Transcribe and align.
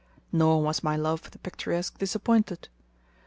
Nor 0.31 0.63
was 0.63 0.81
my 0.81 0.95
love 0.95 1.21
for 1.21 1.29
the 1.29 1.37
picturesque 1.37 1.99
disappointed. 1.99 2.69